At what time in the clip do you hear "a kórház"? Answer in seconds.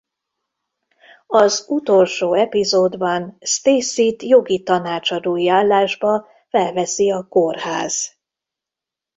7.11-8.15